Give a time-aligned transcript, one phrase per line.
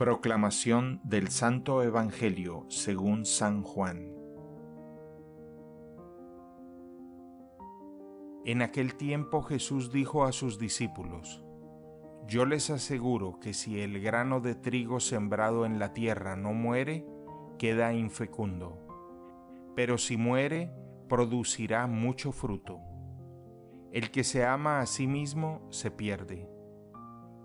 [0.00, 4.10] Proclamación del Santo Evangelio según San Juan.
[8.46, 11.44] En aquel tiempo Jesús dijo a sus discípulos,
[12.26, 17.04] Yo les aseguro que si el grano de trigo sembrado en la tierra no muere,
[17.58, 18.78] queda infecundo,
[19.76, 20.72] pero si muere,
[21.10, 22.80] producirá mucho fruto.
[23.92, 26.59] El que se ama a sí mismo se pierde.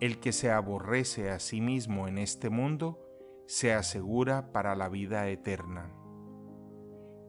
[0.00, 3.00] El que se aborrece a sí mismo en este mundo
[3.46, 5.92] se asegura para la vida eterna.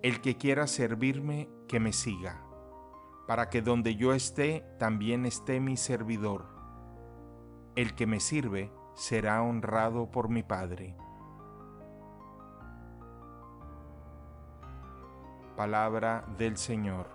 [0.02, 2.44] El que quiera servirme, que me siga,
[3.28, 6.46] para que donde yo esté, también esté mi servidor.
[7.76, 10.96] El que me sirve será honrado por mi Padre.
[15.56, 17.15] Palabra del Señor.